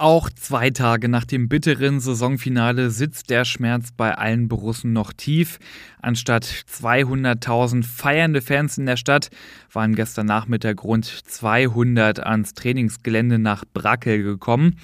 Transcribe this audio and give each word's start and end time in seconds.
Auch 0.00 0.30
zwei 0.30 0.70
Tage 0.70 1.10
nach 1.10 1.26
dem 1.26 1.50
bitteren 1.50 2.00
Saisonfinale 2.00 2.88
sitzt 2.90 3.28
der 3.28 3.44
Schmerz 3.44 3.90
bei 3.94 4.14
allen 4.14 4.48
Borussen 4.48 4.94
noch 4.94 5.12
tief. 5.12 5.58
Anstatt 6.00 6.46
200.000 6.46 7.84
feiernde 7.84 8.40
Fans 8.40 8.78
in 8.78 8.86
der 8.86 8.96
Stadt 8.96 9.28
waren 9.70 9.94
gestern 9.94 10.24
Nachmittag 10.24 10.84
rund 10.84 11.04
200 11.04 12.20
ans 12.20 12.54
Trainingsgelände 12.54 13.38
nach 13.38 13.64
Brackel 13.74 14.22
gekommen. 14.22 14.76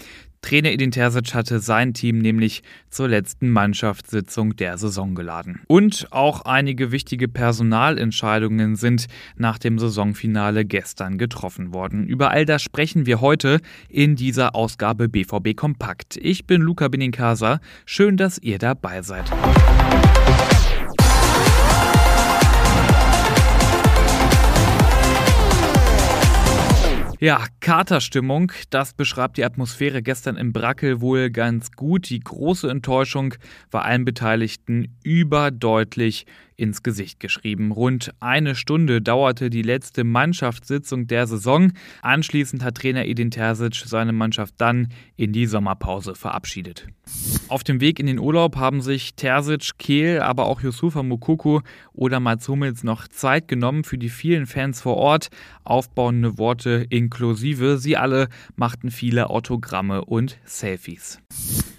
Trainer 0.46 0.70
Edin 0.70 0.92
Terzic 0.92 1.34
hatte 1.34 1.58
sein 1.58 1.92
Team 1.92 2.18
nämlich 2.18 2.62
zur 2.88 3.08
letzten 3.08 3.50
Mannschaftssitzung 3.50 4.54
der 4.54 4.78
Saison 4.78 5.16
geladen. 5.16 5.58
Und 5.66 6.06
auch 6.12 6.42
einige 6.42 6.92
wichtige 6.92 7.26
Personalentscheidungen 7.26 8.76
sind 8.76 9.06
nach 9.36 9.58
dem 9.58 9.80
Saisonfinale 9.80 10.64
gestern 10.64 11.18
getroffen 11.18 11.74
worden. 11.74 12.06
Über 12.06 12.30
all 12.30 12.44
das 12.44 12.62
sprechen 12.62 13.06
wir 13.06 13.20
heute 13.20 13.60
in 13.88 14.14
dieser 14.14 14.54
Ausgabe 14.54 15.08
BVB 15.08 15.56
Kompakt. 15.56 16.16
Ich 16.16 16.46
bin 16.46 16.62
Luca 16.62 16.86
Benincasa. 16.86 17.58
Schön, 17.84 18.16
dass 18.16 18.38
ihr 18.38 18.58
dabei 18.58 19.02
seid. 19.02 19.28
Ja, 27.18 27.46
Katerstimmung, 27.60 28.52
das 28.68 28.92
beschreibt 28.92 29.38
die 29.38 29.44
Atmosphäre 29.44 30.02
gestern 30.02 30.36
im 30.36 30.52
Brackel 30.52 31.00
wohl 31.00 31.30
ganz 31.30 31.72
gut. 31.72 32.10
Die 32.10 32.20
große 32.20 32.68
Enttäuschung 32.68 33.34
war 33.70 33.86
allen 33.86 34.04
Beteiligten 34.04 34.94
überdeutlich 35.02 36.26
ins 36.56 36.82
Gesicht 36.82 37.18
geschrieben. 37.18 37.72
Rund 37.72 38.12
eine 38.20 38.54
Stunde 38.54 39.00
dauerte 39.00 39.48
die 39.48 39.62
letzte 39.62 40.04
Mannschaftssitzung 40.04 41.06
der 41.06 41.26
Saison. 41.26 41.72
Anschließend 42.02 42.62
hat 42.62 42.76
Trainer 42.76 43.06
Edin 43.06 43.30
Terzic 43.30 43.76
seine 43.86 44.12
Mannschaft 44.12 44.54
dann 44.58 44.88
in 45.16 45.32
die 45.32 45.46
Sommerpause 45.46 46.14
verabschiedet. 46.14 46.86
Auf 47.48 47.62
dem 47.62 47.80
Weg 47.80 48.00
in 48.00 48.06
den 48.06 48.18
Urlaub 48.18 48.56
haben 48.56 48.80
sich 48.80 49.14
Terzic, 49.14 49.78
Kehl, 49.78 50.20
aber 50.20 50.46
auch 50.46 50.62
Yusufa 50.62 51.04
Mukoko 51.04 51.62
oder 51.92 52.18
Mats 52.18 52.48
Hummels 52.48 52.82
noch 52.82 53.06
Zeit 53.06 53.46
genommen 53.46 53.84
für 53.84 53.98
die 53.98 54.08
vielen 54.08 54.46
Fans 54.46 54.80
vor 54.80 54.96
Ort. 54.96 55.28
Aufbauende 55.62 56.38
Worte 56.38 56.86
inklusive. 56.90 57.78
Sie 57.78 57.96
alle 57.96 58.28
machten 58.56 58.90
viele 58.90 59.30
Autogramme 59.30 60.04
und 60.04 60.38
Selfies. 60.44 61.20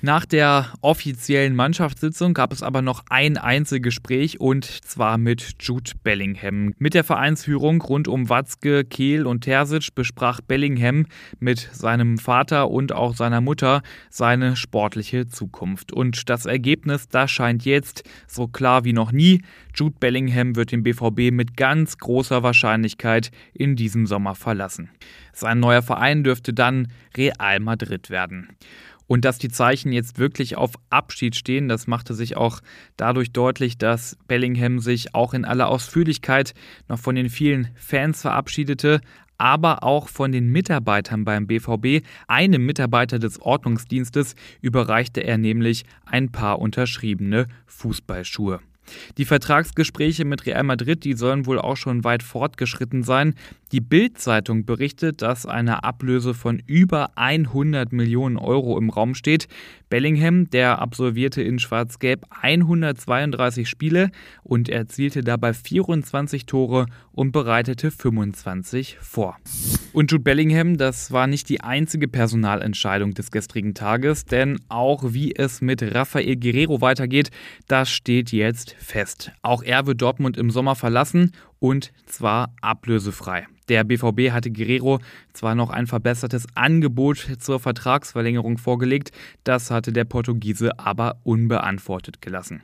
Nach 0.04 0.28
der 0.28 0.74
offiziellen 0.82 1.56
Mannschaftssitzung 1.56 2.36
gab 2.36 2.54
es 2.54 2.62
aber 2.62 2.84
noch 2.84 3.04
ein 3.10 3.36
Einzelgespräch 3.36 4.40
und 4.40 4.64
zwar 4.64 5.18
mit 5.18 5.56
Jude 5.60 5.94
Bellingham. 6.04 6.76
Mit 6.78 6.94
der 6.94 7.04
Vereinsführung 7.04 7.82
rund 7.82 8.08
um 8.08 8.30
Watzke, 8.30 8.86
Kehl 8.86 9.26
und 9.26 9.42
Terzic 9.42 9.96
besprach 9.96 10.40
Bellingham 10.40 11.08
mit 11.40 11.68
seinem 11.74 12.20
Vater 12.20 12.70
und 12.70 12.94
auch 12.94 13.16
seiner 13.16 13.42
Mutter 13.42 13.82
seine 14.12 14.56
sportliche 14.56 15.30
Zukunft. 15.30 15.92
Und 15.92 16.30
das 16.30 16.46
Ergebnis, 16.46 17.10
das 17.10 17.32
scheint 17.32 17.66
jetzt 17.66 18.04
so 18.28 18.48
klar 18.48 18.84
wie 18.86 18.94
noch 18.94 19.12
nie. 19.12 19.42
Jude 19.74 19.96
Bellingham 20.00 20.56
wird 20.56 20.74
den 20.74 20.84
BVB 20.84 21.32
mit 21.32 21.58
ganz 21.58 21.98
großer 21.98 22.44
Wahrscheinlichkeit 22.44 23.32
in 23.52 23.76
diesem 23.76 24.06
Sommer 24.06 24.36
verlassen. 24.36 24.92
Sein 25.34 25.60
neuer 25.60 25.82
Verein 25.82 26.24
dürfte 26.24 26.54
dann 26.54 26.90
Real 27.16 27.60
Madrid 27.60 28.12
werden. 28.12 28.50
Und 29.08 29.26
dass 29.26 29.38
die 29.38 29.50
Zeichen 29.50 29.92
jetzt 29.92 30.20
wirklich 30.20 30.58
auf 30.58 30.74
Abschied 30.90 31.36
stehen, 31.36 31.68
das 31.68 31.88
machte 31.88 32.14
sich 32.14 32.38
auch 32.38 32.60
dadurch 32.98 33.32
deutlich, 33.32 33.78
dass 33.78 34.18
Bellingham 34.28 34.80
sich 34.80 35.16
auch 35.16 35.34
in 35.34 35.46
aller 35.46 35.70
Ausführlichkeit 35.70 36.54
noch 36.88 37.00
von 37.00 37.16
den 37.16 37.30
vielen 37.30 37.70
Fans 37.76 38.22
verabschiedete, 38.22 39.00
aber 39.38 39.84
auch 39.84 40.10
von 40.10 40.32
den 40.32 40.52
Mitarbeitern 40.52 41.24
beim 41.24 41.48
BVB. 41.48 42.06
Einem 42.28 42.66
Mitarbeiter 42.66 43.20
des 43.20 43.40
Ordnungsdienstes 43.42 44.36
überreichte 44.62 45.22
er 45.22 45.38
nämlich 45.38 45.86
ein 46.06 46.32
paar 46.32 46.60
unterschriebene 46.60 47.48
Fußballschuhe. 47.68 48.60
Die 49.18 49.26
Vertragsgespräche 49.26 50.26
mit 50.26 50.46
Real 50.46 50.64
Madrid, 50.64 51.04
die 51.04 51.14
sollen 51.14 51.46
wohl 51.46 51.60
auch 51.60 51.78
schon 51.78 52.04
weit 52.04 52.24
fortgeschritten 52.24 53.04
sein. 53.04 53.36
Die 53.74 53.82
Bild-Zeitung 53.82 54.66
berichtet, 54.66 55.22
dass 55.22 55.46
eine 55.46 55.84
Ablöse 55.84 56.34
von 56.34 56.62
über 56.66 57.12
100 57.18 57.92
Millionen 57.92 58.38
Euro 58.38 58.78
im 58.78 58.90
Raum 58.90 59.14
steht. 59.14 59.48
Bellingham, 59.90 60.50
der 60.50 60.80
absolvierte 60.80 61.42
in 61.42 61.60
Schwarz-Gelb 61.60 62.26
132 62.30 63.68
Spiele 63.68 64.10
und 64.44 64.70
erzielte 64.70 65.22
dabei 65.22 65.54
24 65.54 66.46
Tore 66.46 66.86
und 67.12 67.32
bereitete 67.34 67.92
25 67.92 68.98
vor. 69.02 69.38
Und 69.92 70.12
Jude 70.12 70.24
Bellingham, 70.24 70.78
das 70.78 71.12
war 71.12 71.28
nicht 71.28 71.50
die 71.50 71.62
einzige 71.62 72.08
Personalentscheidung 72.08 73.14
des 73.16 73.32
gestrigen 73.32 73.74
Tages, 73.74 74.26
denn 74.26 74.60
auch 74.70 75.14
wie 75.14 75.36
es 75.36 75.62
mit 75.62 75.82
Rafael 75.82 76.38
Guerrero 76.38 76.82
weitergeht, 76.82 77.32
das 77.68 77.90
steht 77.90 78.32
jetzt 78.32 78.76
fest. 78.80 79.32
Auch 79.42 79.64
er 79.64 79.88
wird 79.88 80.02
Dortmund 80.02 80.38
im 80.38 80.52
Sommer 80.52 80.76
verlassen 80.76 81.32
und 81.60 81.92
zwar 82.06 82.54
ablösefrei. 82.62 83.48
Der 83.70 83.84
BVB 83.84 84.32
hatte 84.32 84.52
Guerrero 84.52 85.00
zwar 85.34 85.56
noch 85.56 85.70
ein 85.70 85.88
verbessertes 85.88 86.48
Angebot 86.56 87.28
zur 87.40 87.60
Vertragsverlängerung 87.60 88.58
vorgelegt, 88.58 89.12
das 89.44 89.72
hatte 89.72 89.92
der 89.92 90.06
Portugiese 90.06 90.80
aber 90.80 91.18
unbeantwortet 91.24 92.22
gelassen. 92.22 92.64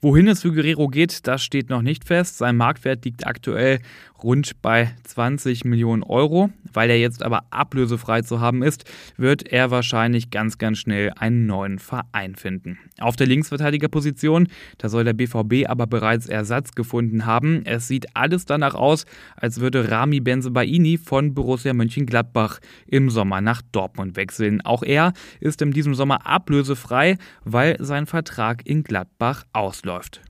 Wohin 0.00 0.28
es 0.28 0.42
für 0.42 0.52
Guerrero 0.52 0.88
geht, 0.88 1.26
das 1.26 1.42
steht 1.42 1.70
noch 1.70 1.82
nicht 1.82 2.04
fest. 2.04 2.38
Sein 2.38 2.56
Marktwert 2.56 3.04
liegt 3.04 3.26
aktuell 3.26 3.80
rund 4.24 4.62
bei 4.62 4.90
20 5.04 5.64
Millionen 5.64 6.02
Euro. 6.02 6.50
Weil 6.72 6.90
er 6.90 6.98
jetzt 6.98 7.22
aber 7.22 7.44
ablösefrei 7.50 8.22
zu 8.22 8.40
haben 8.40 8.62
ist, 8.62 8.84
wird 9.16 9.46
er 9.46 9.70
wahrscheinlich 9.70 10.30
ganz, 10.30 10.58
ganz 10.58 10.78
schnell 10.78 11.12
einen 11.16 11.46
neuen 11.46 11.78
Verein 11.78 12.34
finden. 12.34 12.78
Auf 12.98 13.14
der 13.16 13.28
Linksverteidigerposition, 13.28 14.48
da 14.78 14.88
soll 14.88 15.04
der 15.04 15.12
BVB 15.12 15.68
aber 15.68 15.86
bereits 15.86 16.26
Ersatz 16.26 16.72
gefunden 16.72 17.26
haben. 17.26 17.64
Es 17.64 17.86
sieht 17.86 18.16
alles 18.16 18.44
danach 18.44 18.74
aus, 18.74 19.04
als 19.36 19.60
würde 19.60 19.90
Rami 19.90 20.20
Benzebaini 20.20 20.98
von 20.98 21.34
Borussia 21.34 21.72
Mönchengladbach 21.74 22.58
im 22.86 23.10
Sommer 23.10 23.40
nach 23.40 23.62
Dortmund 23.72 24.16
wechseln. 24.16 24.60
Auch 24.62 24.82
er 24.82 25.12
ist 25.40 25.62
in 25.62 25.70
diesem 25.70 25.94
Sommer 25.94 26.26
ablösefrei, 26.26 27.18
weil 27.44 27.76
sein 27.78 28.06
Vertrag 28.06 28.66
in 28.66 28.82
Gladbach 28.82 29.44
ausläuft. 29.54 30.20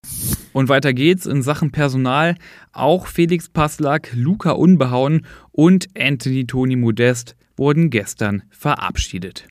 Und 0.52 0.68
weiter 0.68 0.92
geht's 0.92 1.26
in 1.26 1.42
Sachen 1.42 1.72
Personal. 1.72 2.36
Auch 2.72 3.06
Felix 3.06 3.48
Passlack, 3.48 4.12
Luca 4.14 4.52
Unbehauen 4.52 5.26
und 5.50 5.88
Anthony 5.98 6.46
Toni 6.46 6.76
Modest 6.76 7.34
wurden 7.56 7.90
gestern 7.90 8.42
verabschiedet. 8.50 9.46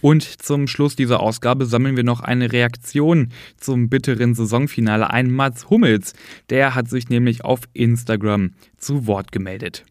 Und 0.00 0.22
zum 0.22 0.66
Schluss 0.66 0.96
dieser 0.96 1.20
Ausgabe 1.20 1.66
sammeln 1.66 1.96
wir 1.96 2.04
noch 2.04 2.20
eine 2.20 2.52
Reaktion 2.52 3.30
zum 3.56 3.88
bitteren 3.88 4.34
Saisonfinale 4.34 5.10
ein. 5.10 5.30
Mats 5.30 5.70
Hummels, 5.70 6.14
der 6.50 6.74
hat 6.74 6.88
sich 6.88 7.08
nämlich 7.08 7.44
auf 7.44 7.60
Instagram 7.72 8.52
zu 8.76 9.06
Wort 9.06 9.32
gemeldet. 9.32 9.84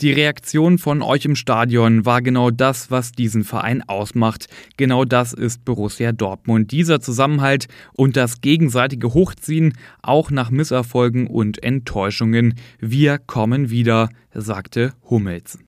Die 0.00 0.12
Reaktion 0.12 0.78
von 0.78 1.02
euch 1.02 1.26
im 1.26 1.36
Stadion 1.36 2.06
war 2.06 2.22
genau 2.22 2.50
das, 2.50 2.90
was 2.90 3.12
diesen 3.12 3.44
Verein 3.44 3.82
ausmacht. 3.86 4.46
Genau 4.78 5.04
das 5.04 5.34
ist 5.34 5.62
Borussia 5.66 6.12
Dortmund. 6.12 6.72
Dieser 6.72 7.02
Zusammenhalt 7.02 7.66
und 7.92 8.16
das 8.16 8.40
gegenseitige 8.40 9.12
Hochziehen, 9.12 9.74
auch 10.00 10.30
nach 10.30 10.50
Misserfolgen 10.50 11.26
und 11.26 11.62
Enttäuschungen. 11.62 12.54
Wir 12.78 13.18
kommen 13.18 13.68
wieder, 13.68 14.08
sagte 14.34 14.92
Hummels. 15.08 15.58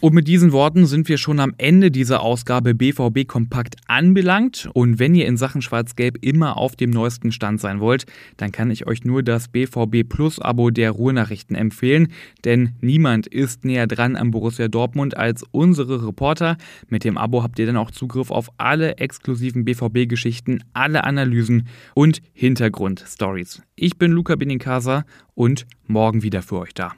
Und 0.00 0.12
mit 0.12 0.28
diesen 0.28 0.52
Worten 0.52 0.84
sind 0.84 1.08
wir 1.08 1.16
schon 1.16 1.40
am 1.40 1.54
Ende 1.56 1.90
dieser 1.90 2.20
Ausgabe 2.20 2.74
BVB 2.74 3.26
Kompakt 3.26 3.76
anbelangt. 3.86 4.68
Und 4.74 4.98
wenn 4.98 5.14
ihr 5.14 5.26
in 5.26 5.38
Sachen 5.38 5.62
Schwarz-Gelb 5.62 6.18
immer 6.20 6.58
auf 6.58 6.76
dem 6.76 6.90
neuesten 6.90 7.32
Stand 7.32 7.58
sein 7.58 7.80
wollt, 7.80 8.04
dann 8.36 8.52
kann 8.52 8.70
ich 8.70 8.86
euch 8.86 9.04
nur 9.04 9.22
das 9.22 9.48
BVB 9.48 10.06
Plus 10.06 10.40
Abo 10.40 10.68
der 10.68 10.90
Ruhrnachrichten 10.90 11.56
empfehlen, 11.56 12.08
denn 12.44 12.74
niemand 12.82 13.26
ist 13.26 13.64
näher 13.64 13.86
dran 13.86 14.14
am 14.16 14.30
Borussia 14.30 14.68
Dortmund 14.68 15.16
als 15.16 15.42
unsere 15.52 16.06
Reporter. 16.06 16.58
Mit 16.88 17.04
dem 17.04 17.16
Abo 17.16 17.42
habt 17.42 17.58
ihr 17.58 17.64
dann 17.64 17.78
auch 17.78 17.90
Zugriff 17.90 18.30
auf 18.30 18.50
alle 18.58 18.98
exklusiven 18.98 19.64
BVB-Geschichten, 19.64 20.64
alle 20.74 21.04
Analysen 21.04 21.66
und 21.94 22.20
Hintergrundstories. 22.34 23.62
Ich 23.74 23.96
bin 23.96 24.12
Luca 24.12 24.36
Benincasa 24.36 25.06
und 25.34 25.66
morgen 25.86 26.22
wieder 26.22 26.42
für 26.42 26.58
euch 26.58 26.74
da. 26.74 26.92